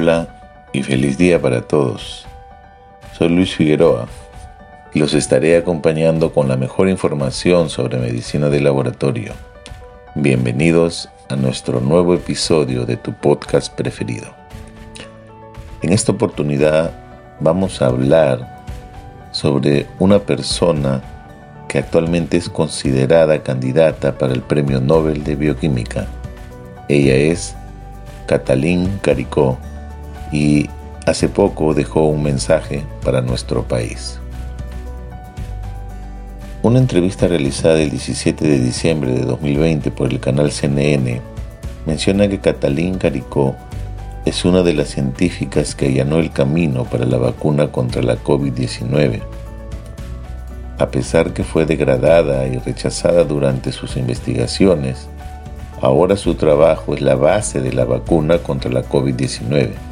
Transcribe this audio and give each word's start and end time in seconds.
Hola 0.00 0.28
y 0.72 0.84
feliz 0.84 1.18
día 1.18 1.42
para 1.42 1.62
todos. 1.62 2.24
Soy 3.18 3.30
Luis 3.30 3.56
Figueroa 3.56 4.06
y 4.94 5.00
los 5.00 5.12
estaré 5.12 5.56
acompañando 5.56 6.32
con 6.32 6.46
la 6.46 6.56
mejor 6.56 6.88
información 6.88 7.68
sobre 7.68 7.98
medicina 7.98 8.48
de 8.48 8.60
laboratorio. 8.60 9.32
Bienvenidos 10.14 11.08
a 11.28 11.34
nuestro 11.34 11.80
nuevo 11.80 12.14
episodio 12.14 12.86
de 12.86 12.96
tu 12.96 13.12
podcast 13.12 13.74
preferido. 13.74 14.28
En 15.82 15.92
esta 15.92 16.12
oportunidad 16.12 16.92
vamos 17.40 17.82
a 17.82 17.86
hablar 17.86 18.64
sobre 19.32 19.88
una 19.98 20.20
persona 20.20 21.02
que 21.66 21.78
actualmente 21.78 22.36
es 22.36 22.48
considerada 22.48 23.42
candidata 23.42 24.16
para 24.16 24.32
el 24.32 24.42
Premio 24.42 24.80
Nobel 24.80 25.24
de 25.24 25.34
Bioquímica. 25.34 26.06
Ella 26.88 27.16
es 27.16 27.56
Catalín 28.28 29.00
Caricó 29.02 29.58
y 30.32 30.68
hace 31.06 31.28
poco 31.28 31.74
dejó 31.74 32.06
un 32.06 32.22
mensaje 32.22 32.84
para 33.04 33.20
nuestro 33.20 33.64
país. 33.64 34.18
Una 36.62 36.80
entrevista 36.80 37.28
realizada 37.28 37.80
el 37.80 37.90
17 37.90 38.44
de 38.44 38.58
diciembre 38.58 39.12
de 39.12 39.22
2020 39.22 39.90
por 39.92 40.10
el 40.10 40.18
canal 40.18 40.50
CNN 40.50 41.20
menciona 41.86 42.28
que 42.28 42.40
Catalín 42.40 42.98
Caricó 42.98 43.54
es 44.24 44.44
una 44.44 44.62
de 44.62 44.74
las 44.74 44.88
científicas 44.88 45.74
que 45.74 45.86
allanó 45.86 46.18
el 46.18 46.30
camino 46.32 46.84
para 46.84 47.06
la 47.06 47.16
vacuna 47.16 47.68
contra 47.68 48.02
la 48.02 48.16
COVID-19. 48.16 49.22
A 50.78 50.90
pesar 50.90 51.32
que 51.32 51.44
fue 51.44 51.64
degradada 51.64 52.46
y 52.46 52.58
rechazada 52.58 53.24
durante 53.24 53.72
sus 53.72 53.96
investigaciones, 53.96 55.08
ahora 55.80 56.16
su 56.16 56.34
trabajo 56.34 56.94
es 56.94 57.00
la 57.00 57.14
base 57.14 57.60
de 57.60 57.72
la 57.72 57.84
vacuna 57.84 58.38
contra 58.38 58.70
la 58.70 58.84
COVID-19. 58.84 59.87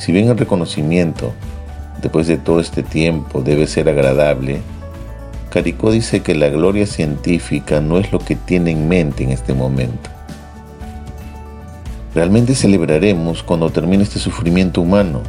Si 0.00 0.12
bien 0.12 0.30
el 0.30 0.38
reconocimiento, 0.38 1.34
después 2.00 2.26
de 2.26 2.38
todo 2.38 2.58
este 2.58 2.82
tiempo, 2.82 3.42
debe 3.42 3.66
ser 3.66 3.86
agradable, 3.86 4.62
Caricó 5.50 5.90
dice 5.90 6.22
que 6.22 6.34
la 6.34 6.48
gloria 6.48 6.86
científica 6.86 7.82
no 7.82 7.98
es 7.98 8.10
lo 8.10 8.18
que 8.18 8.34
tiene 8.34 8.70
en 8.70 8.88
mente 8.88 9.24
en 9.24 9.30
este 9.30 9.52
momento. 9.52 10.08
Realmente 12.14 12.54
celebraremos 12.54 13.42
cuando 13.42 13.68
termine 13.68 14.02
este 14.02 14.18
sufrimiento 14.18 14.80
humano, 14.80 15.20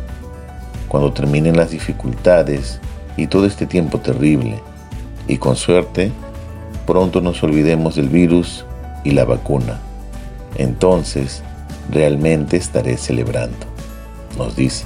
cuando 0.88 1.12
terminen 1.12 1.58
las 1.58 1.72
dificultades 1.72 2.80
y 3.18 3.28
todo 3.28 3.48
este 3.48 3.66
tiempo 3.66 4.00
terrible. 4.00 4.62
Y 5.28 5.36
con 5.36 5.58
suerte, 5.58 6.14
pronto 6.88 7.20
nos 7.20 7.44
olvidemos 7.44 7.98
del 7.98 8.08
virus 8.08 8.64
y 9.04 9.12
la 9.12 9.26
vacuna. 9.26 9.82
Entonces, 10.56 11.44
realmente 11.92 12.56
estaré 12.56 12.96
celebrando 12.96 13.71
nos 14.38 14.56
dice. 14.56 14.86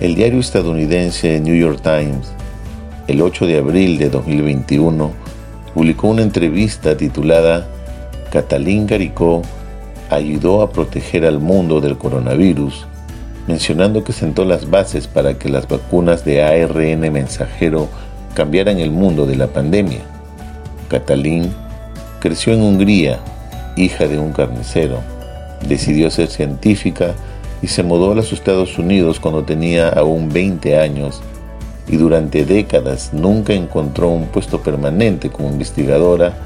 El 0.00 0.14
diario 0.14 0.40
estadounidense 0.40 1.40
New 1.40 1.54
York 1.54 1.80
Times, 1.82 2.32
el 3.06 3.22
8 3.22 3.46
de 3.46 3.58
abril 3.58 3.98
de 3.98 4.10
2021, 4.10 5.12
publicó 5.72 6.08
una 6.08 6.22
entrevista 6.22 6.96
titulada 6.96 7.66
Catalín 8.30 8.86
Garicó 8.86 9.42
ayudó 10.10 10.62
a 10.62 10.70
proteger 10.70 11.24
al 11.24 11.38
mundo 11.38 11.80
del 11.80 11.96
coronavirus, 11.96 12.86
mencionando 13.46 14.04
que 14.04 14.12
sentó 14.12 14.44
las 14.44 14.70
bases 14.70 15.06
para 15.06 15.38
que 15.38 15.48
las 15.48 15.68
vacunas 15.68 16.24
de 16.24 16.42
ARN 16.42 17.12
mensajero 17.12 17.88
cambiaran 18.34 18.78
el 18.80 18.90
mundo 18.90 19.26
de 19.26 19.36
la 19.36 19.46
pandemia. 19.46 20.00
Catalín 20.88 21.52
creció 22.20 22.52
en 22.52 22.62
Hungría, 22.62 23.20
hija 23.76 24.06
de 24.06 24.18
un 24.18 24.32
carnicero. 24.32 24.98
Decidió 25.68 26.10
ser 26.10 26.28
científica 26.28 27.14
y 27.64 27.66
se 27.66 27.82
mudó 27.82 28.12
a 28.12 28.14
los 28.14 28.30
Estados 28.30 28.78
Unidos 28.78 29.18
cuando 29.18 29.42
tenía 29.42 29.88
aún 29.88 30.28
20 30.28 30.78
años 30.78 31.22
y 31.88 31.96
durante 31.96 32.44
décadas 32.44 33.14
nunca 33.14 33.54
encontró 33.54 34.10
un 34.10 34.26
puesto 34.26 34.60
permanente 34.60 35.30
como 35.30 35.48
investigadora 35.48 36.36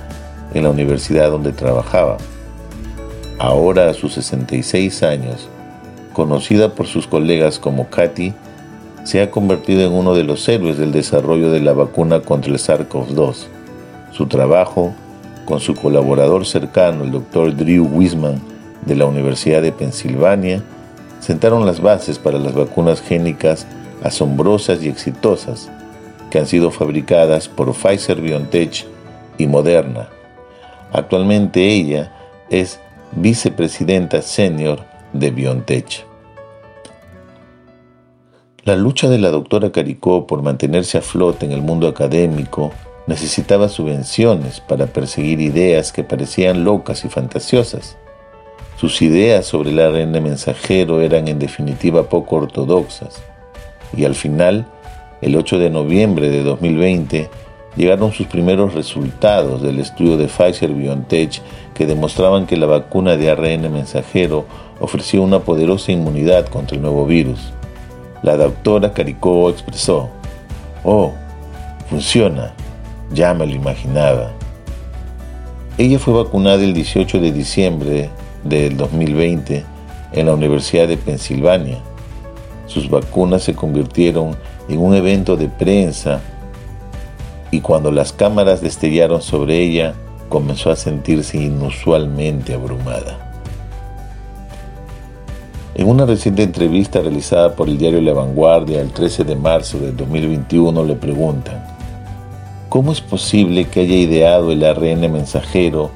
en 0.55 0.63
la 0.63 0.71
universidad 0.71 1.33
donde 1.33 1.51
trabajaba. 1.51 2.19
Ahora 3.41 3.91
a 3.91 3.95
sus 3.95 4.15
66 4.15 5.03
años, 5.03 5.49
conocida 6.13 6.77
por 6.77 6.87
sus 6.87 7.09
colegas 7.09 7.59
como 7.59 7.91
Katy, 7.91 8.33
se 9.03 9.21
ha 9.21 9.33
convertido 9.33 9.85
en 9.85 9.95
uno 9.95 10.15
de 10.15 10.23
los 10.23 10.49
héroes 10.49 10.79
del 10.79 10.93
desarrollo 10.93 11.51
de 11.51 11.59
la 11.59 11.73
vacuna 11.73 12.21
contra 12.21 12.53
el 12.53 12.61
SARS-CoV-2. 12.61 13.47
Su 14.13 14.27
trabajo, 14.29 14.95
con 15.47 15.59
su 15.59 15.75
colaborador 15.75 16.47
cercano, 16.47 17.03
el 17.03 17.11
Dr. 17.11 17.57
Drew 17.57 17.89
Wiseman 17.93 18.41
de 18.87 18.95
la 18.95 19.07
Universidad 19.07 19.63
de 19.63 19.73
Pensilvania, 19.73 20.63
sentaron 21.21 21.67
las 21.67 21.81
bases 21.81 22.19
para 22.19 22.39
las 22.39 22.55
vacunas 22.55 23.01
génicas 23.01 23.67
asombrosas 24.03 24.83
y 24.83 24.89
exitosas 24.89 25.71
que 26.31 26.39
han 26.39 26.47
sido 26.47 26.71
fabricadas 26.71 27.49
por 27.49 27.73
Pfizer 27.75 28.21
BioNTech 28.21 28.87
y 29.39 29.47
Moderna. 29.47 30.09
Actualmente 30.93 31.67
ella 31.67 32.13
es 32.51 32.81
vicepresidenta 33.13 34.23
senior 34.23 34.85
de 35.13 35.31
BioNTech. 35.31 36.07
La 38.65 38.77
lucha 38.77 39.09
de 39.09 39.19
la 39.19 39.31
doctora 39.31 39.73
Caricó 39.73 40.27
por 40.27 40.43
mantenerse 40.43 40.99
a 40.99 41.03
flote 41.03 41.47
en 41.47 41.53
el 41.53 41.63
mundo 41.63 41.89
académico 41.89 42.73
necesitaba 43.07 43.71
subvenciones 43.71 44.61
para 44.61 44.87
perseguir 44.87 45.41
ideas 45.41 45.93
que 45.93 46.05
parecían 46.05 46.65
locas 46.65 47.05
y 47.07 47.09
fantasiosas. 47.09 47.97
Sus 48.79 49.03
ideas 49.03 49.45
sobre 49.45 49.71
el 49.71 49.81
ARN 49.81 50.13
mensajero 50.23 51.01
eran 51.01 51.27
en 51.27 51.41
definitiva 51.41 52.05
poco 52.05 52.37
ortodoxas 52.37 53.21
y 53.97 54.05
al 54.05 54.15
final, 54.15 54.67
el 55.21 55.35
8 55.35 55.59
de 55.59 55.69
noviembre 55.69 56.31
de 56.31 56.45
2020, 56.45 57.29
llegaron 57.77 58.13
sus 58.13 58.29
primeros 58.29 58.75
resultados 58.75 59.63
del 59.63 59.81
estudio 59.81 60.17
de 60.17 60.29
Pfizer 60.29 60.71
BioNTech 60.71 61.43
que 61.75 61.87
demostraban 61.87 62.47
que 62.47 62.57
la 62.57 62.67
vacuna 62.67 63.17
de 63.17 63.31
ARN 63.31 63.73
mensajero 63.73 64.45
ofrecía 64.79 65.23
una 65.23 65.41
poderosa 65.41 65.91
inmunidad 65.91 66.47
contra 66.47 66.77
el 66.77 66.83
nuevo 66.83 67.05
virus. 67.05 67.53
La 68.23 68.37
doctora 68.37 68.93
Caricó 68.93 69.51
expresó, 69.51 70.09
oh, 70.85 71.15
funciona, 71.91 72.55
ya 73.13 73.35
me 73.35 73.45
lo 73.45 73.55
imaginaba. 73.55 74.31
Ella 75.79 75.99
fue 75.99 76.15
vacunada 76.15 76.63
el 76.63 76.75
18 76.75 77.19
de 77.19 77.33
diciembre 77.33 78.11
del 78.45 78.77
2020 78.77 79.65
en 80.13 80.27
la 80.27 80.35
Universidad 80.35 80.89
de 80.89 80.97
Pensilvania. 80.97 81.79
Sus 82.67 82.91
vacunas 82.91 83.43
se 83.43 83.55
convirtieron 83.55 84.37
en 84.69 84.79
un 84.79 84.95
evento 84.95 85.37
de 85.37 85.49
prensa 85.49 86.21
y 87.51 87.61
cuando 87.61 87.91
las 87.91 88.13
cámaras 88.13 88.61
destellaron 88.61 89.23
sobre 89.23 89.59
ella, 89.59 89.95
comenzó 90.29 90.71
a 90.71 90.77
sentirse 90.77 91.39
inusualmente 91.39 92.55
abrumada. 92.55 93.25
En 95.75 95.89
una 95.89 96.05
reciente 96.05 96.43
entrevista 96.43 97.01
realizada 97.01 97.55
por 97.55 97.69
el 97.69 97.79
diario 97.79 98.01
La 98.01 98.13
Vanguardia 98.13 98.81
el 98.81 98.91
13 98.91 99.25
de 99.25 99.37
marzo 99.37 99.79
de 99.79 99.93
2021 99.93 100.85
le 100.85 100.97
preguntan, 100.97 101.65
¿cómo 102.69 102.93
es 102.93 103.01
posible 103.01 103.65
que 103.67 103.81
haya 103.81 103.95
ideado 103.95 104.51
el 104.51 104.65
ARN 104.65 105.01
mensajero 105.13 105.91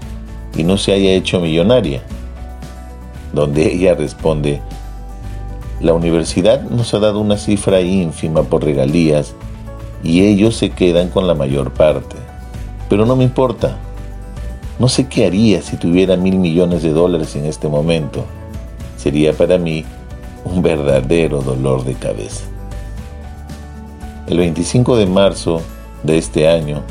y 0.56 0.62
no 0.62 0.78
se 0.78 0.92
haya 0.92 1.10
hecho 1.10 1.40
millonaria? 1.40 2.00
Donde 3.32 3.72
ella 3.72 3.94
responde, 3.94 4.60
la 5.80 5.94
universidad 5.94 6.62
nos 6.62 6.94
ha 6.94 6.98
dado 7.00 7.20
una 7.20 7.36
cifra 7.36 7.80
ínfima 7.80 8.42
por 8.44 8.64
regalías 8.64 9.34
y 10.04 10.22
ellos 10.24 10.56
se 10.56 10.70
quedan 10.70 11.08
con 11.08 11.26
la 11.26 11.34
mayor 11.34 11.72
parte. 11.72 12.16
Pero 12.88 13.06
no 13.06 13.16
me 13.16 13.24
importa. 13.24 13.78
No 14.78 14.88
sé 14.88 15.08
qué 15.08 15.26
haría 15.26 15.62
si 15.62 15.76
tuviera 15.76 16.16
mil 16.16 16.36
millones 16.36 16.82
de 16.82 16.90
dólares 16.90 17.34
en 17.36 17.46
este 17.46 17.68
momento. 17.68 18.24
Sería 18.96 19.32
para 19.32 19.58
mí 19.58 19.84
un 20.44 20.62
verdadero 20.62 21.40
dolor 21.42 21.84
de 21.84 21.94
cabeza. 21.94 22.44
El 24.26 24.38
25 24.38 24.96
de 24.96 25.06
marzo 25.06 25.62
de 26.02 26.18
este 26.18 26.48
año, 26.48 26.82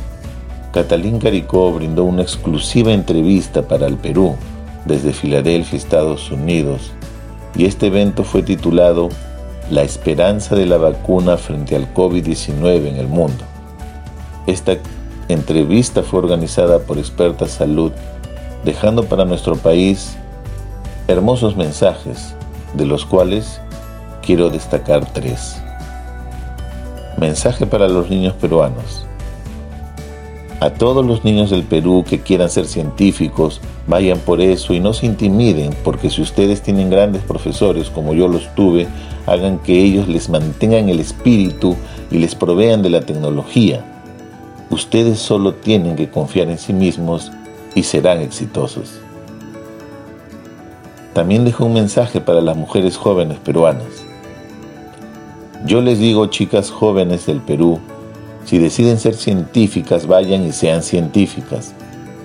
Catalín 0.74 1.20
Caricó 1.20 1.72
brindó 1.72 2.04
una 2.04 2.22
exclusiva 2.22 2.92
entrevista 2.92 3.62
para 3.62 3.88
el 3.88 3.98
Perú 3.98 4.36
desde 4.86 5.14
Filadelfia, 5.14 5.78
Estados 5.78 6.32
Unidos, 6.32 6.92
y 7.56 7.66
este 7.66 7.88
evento 7.88 8.24
fue 8.24 8.44
titulado 8.44 9.10
La 9.70 9.84
esperanza 9.84 10.56
de 10.56 10.66
la 10.66 10.78
vacuna 10.78 11.38
frente 11.38 11.76
al 11.76 11.94
COVID-19 11.94 12.88
en 12.88 12.96
el 12.96 13.08
mundo. 13.08 13.44
Esta 14.48 14.78
entrevista 15.28 16.04
fue 16.04 16.20
organizada 16.20 16.80
por 16.80 16.98
expertas 16.98 17.52
salud, 17.52 17.92
dejando 18.64 19.04
para 19.06 19.26
nuestro 19.26 19.56
país 19.56 20.16
hermosos 21.08 21.56
mensajes, 21.56 22.36
de 22.74 22.86
los 22.86 23.06
cuales 23.06 23.60
quiero 24.22 24.50
destacar 24.50 25.12
tres. 25.14 25.62
Mensaje 27.18 27.66
para 27.66 27.88
los 27.88 28.10
niños 28.10 28.34
peruanos. 28.34 29.06
A 30.60 30.70
todos 30.70 31.06
los 31.06 31.24
niños 31.24 31.50
del 31.50 31.64
Perú 31.64 32.06
que 32.08 32.22
quieran 32.22 32.50
ser 32.50 32.66
científicos, 32.68 33.62
vayan 33.88 34.20
por 34.20 34.42
eso 34.42 34.74
y 34.74 34.80
no 34.80 34.94
se 34.94 35.06
intimiden, 35.06 35.76
porque 35.84 36.10
si 36.10 36.22
ustedes 36.22 36.62
tienen 36.62 36.90
grandes 36.90 37.24
profesores 37.24 37.90
como 37.90 38.14
yo 38.14 38.28
los 38.28 38.54
tuve, 38.56 38.88
hagan 39.26 39.60
que 39.60 39.82
ellos 39.82 40.08
les 40.08 40.30
mantengan 40.30 40.90
el 40.90 41.00
espíritu 41.00 41.76
y 42.10 42.18
les 42.18 42.36
provean 42.36 42.82
de 42.82 42.90
la 42.90 43.02
tecnología. 43.02 43.86
Ustedes 44.70 45.20
solo 45.20 45.56
tienen 45.56 45.96
que 45.96 46.10
confiar 46.10 46.50
en 46.50 46.58
sí 46.58 46.74
mismos 46.74 47.32
y 47.76 47.84
serán 47.84 48.20
exitosos. 48.22 49.00
También 51.14 51.44
dejo 51.44 51.66
un 51.66 51.74
mensaje 51.74 52.22
para 52.22 52.42
las 52.42 52.56
mujeres 52.56 52.96
jóvenes 52.96 53.38
peruanas. 53.40 54.06
Yo 55.66 55.82
les 55.82 56.00
digo, 56.00 56.28
chicas 56.28 56.72
jóvenes 56.72 57.26
del 57.26 57.42
Perú, 57.42 57.80
si 58.46 58.58
deciden 58.58 58.98
ser 58.98 59.16
científicas, 59.16 60.08
vayan 60.08 60.46
y 60.46 60.52
sean 60.52 60.84
científicas. 60.84 61.74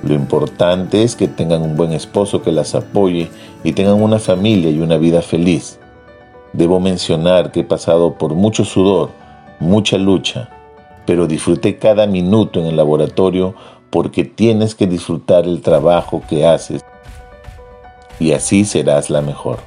Lo 0.07 0.15
importante 0.15 1.03
es 1.03 1.17
que 1.17 1.27
tengan 1.27 1.63
un 1.63 1.77
buen 1.77 1.93
esposo 1.93 2.41
que 2.41 2.53
las 2.53 2.77
apoye 2.77 3.29
y 3.65 3.73
tengan 3.73 4.01
una 4.01 4.21
familia 4.21 4.71
y 4.71 4.79
una 4.79 4.99
vida 4.99 5.21
feliz. 5.21 5.81
Debo 6.53 6.79
mencionar 6.79 7.51
que 7.51 7.61
he 7.61 7.65
pasado 7.65 8.15
por 8.15 8.35
mucho 8.35 8.65
sudor, 8.65 9.11
mucha 9.59 9.99
lucha, 9.99 10.49
pero 11.07 11.27
disfruté 11.27 11.79
cada 11.79 12.07
minuto 12.07 12.61
en 12.61 12.67
el 12.67 12.77
laboratorio 12.77 13.57
porque 13.91 14.23
tienes 14.23 14.77
que 14.77 14.87
disfrutar 14.87 15.45
el 15.45 15.61
trabajo 15.61 16.23
que 16.29 16.47
haces 16.47 16.85
y 18.21 18.31
así 18.31 18.65
serás 18.65 19.11
la 19.11 19.23
mejor. 19.23 19.59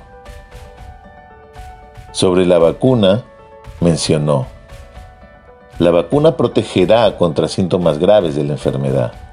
Sobre 2.14 2.46
la 2.46 2.60
vacuna, 2.60 3.26
mencionó, 3.82 4.48
la 5.80 5.92
vacuna 5.92 6.38
protegerá 6.38 7.18
contra 7.18 7.50
síntomas 7.50 8.00
graves 8.00 8.36
de 8.36 8.46
la 8.46 8.54
enfermedad. 8.54 9.29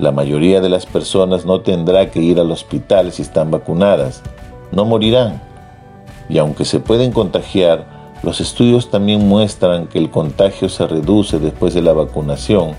La 0.00 0.12
mayoría 0.12 0.62
de 0.62 0.70
las 0.70 0.86
personas 0.86 1.44
no 1.44 1.60
tendrá 1.60 2.10
que 2.10 2.22
ir 2.22 2.40
al 2.40 2.50
hospital 2.50 3.12
si 3.12 3.20
están 3.20 3.50
vacunadas, 3.50 4.22
no 4.72 4.86
morirán. 4.86 5.42
Y 6.30 6.38
aunque 6.38 6.64
se 6.64 6.80
pueden 6.80 7.12
contagiar, 7.12 7.84
los 8.22 8.40
estudios 8.40 8.88
también 8.88 9.28
muestran 9.28 9.88
que 9.88 9.98
el 9.98 10.10
contagio 10.10 10.70
se 10.70 10.86
reduce 10.86 11.38
después 11.38 11.74
de 11.74 11.82
la 11.82 11.92
vacunación. 11.92 12.70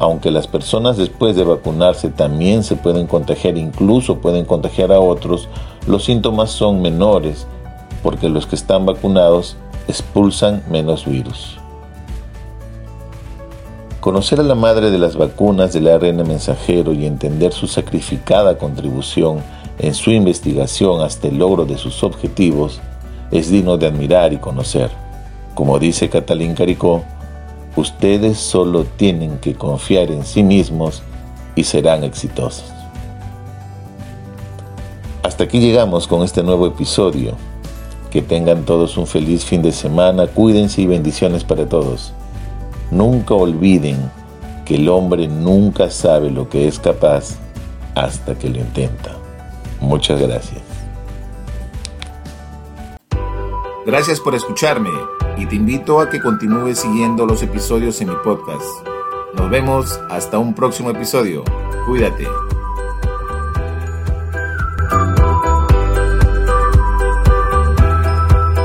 Aunque 0.00 0.32
las 0.32 0.48
personas 0.48 0.96
después 0.96 1.36
de 1.36 1.44
vacunarse 1.44 2.08
también 2.08 2.64
se 2.64 2.74
pueden 2.74 3.06
contagiar, 3.06 3.56
incluso 3.56 4.18
pueden 4.18 4.44
contagiar 4.44 4.90
a 4.90 4.98
otros, 4.98 5.48
los 5.86 6.02
síntomas 6.02 6.50
son 6.50 6.82
menores 6.82 7.46
porque 8.02 8.28
los 8.28 8.44
que 8.48 8.56
están 8.56 8.86
vacunados 8.86 9.56
expulsan 9.86 10.64
menos 10.68 11.06
virus. 11.06 11.58
Conocer 14.08 14.40
a 14.40 14.42
la 14.42 14.54
madre 14.54 14.90
de 14.90 14.96
las 14.96 15.16
vacunas 15.16 15.74
del 15.74 15.86
ARN 15.86 16.26
mensajero 16.26 16.94
y 16.94 17.04
entender 17.04 17.52
su 17.52 17.66
sacrificada 17.66 18.56
contribución 18.56 19.42
en 19.78 19.92
su 19.92 20.12
investigación 20.12 21.02
hasta 21.02 21.28
el 21.28 21.36
logro 21.36 21.66
de 21.66 21.76
sus 21.76 22.02
objetivos 22.02 22.80
es 23.30 23.50
digno 23.50 23.76
de 23.76 23.86
admirar 23.86 24.32
y 24.32 24.38
conocer. 24.38 24.90
Como 25.54 25.78
dice 25.78 26.08
Catalín 26.08 26.54
Caricó, 26.54 27.02
ustedes 27.76 28.38
solo 28.38 28.84
tienen 28.84 29.36
que 29.40 29.54
confiar 29.54 30.10
en 30.10 30.24
sí 30.24 30.42
mismos 30.42 31.02
y 31.54 31.64
serán 31.64 32.02
exitosos. 32.02 32.72
Hasta 35.22 35.44
aquí 35.44 35.60
llegamos 35.60 36.06
con 36.06 36.22
este 36.22 36.42
nuevo 36.42 36.66
episodio. 36.66 37.34
Que 38.10 38.22
tengan 38.22 38.64
todos 38.64 38.96
un 38.96 39.06
feliz 39.06 39.44
fin 39.44 39.60
de 39.60 39.72
semana, 39.72 40.28
cuídense 40.28 40.80
y 40.80 40.86
bendiciones 40.86 41.44
para 41.44 41.66
todos. 41.66 42.14
Nunca 42.90 43.34
olviden 43.34 44.10
que 44.64 44.76
el 44.76 44.88
hombre 44.88 45.28
nunca 45.28 45.90
sabe 45.90 46.30
lo 46.30 46.48
que 46.48 46.68
es 46.68 46.78
capaz 46.78 47.36
hasta 47.94 48.38
que 48.38 48.48
lo 48.48 48.58
intenta. 48.58 49.16
Muchas 49.80 50.20
gracias. 50.20 50.62
Gracias 53.86 54.20
por 54.20 54.34
escucharme 54.34 54.90
y 55.38 55.46
te 55.46 55.56
invito 55.56 56.00
a 56.00 56.10
que 56.10 56.20
continúes 56.20 56.78
siguiendo 56.80 57.24
los 57.24 57.42
episodios 57.42 58.00
en 58.02 58.10
mi 58.10 58.16
podcast. 58.22 58.66
Nos 59.34 59.48
vemos 59.48 59.98
hasta 60.10 60.38
un 60.38 60.54
próximo 60.54 60.90
episodio. 60.90 61.44
Cuídate. 61.86 62.26